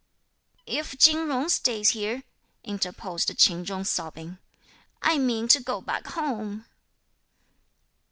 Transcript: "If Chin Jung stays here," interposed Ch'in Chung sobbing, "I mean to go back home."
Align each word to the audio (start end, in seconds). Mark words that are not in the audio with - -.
"If 0.65 0.97
Chin 0.97 1.27
Jung 1.27 1.47
stays 1.47 1.89
here," 1.89 2.23
interposed 2.63 3.37
Ch'in 3.37 3.63
Chung 3.63 3.83
sobbing, 3.83 4.39
"I 4.99 5.19
mean 5.19 5.47
to 5.49 5.59
go 5.61 5.79
back 5.79 6.07
home." 6.07 6.65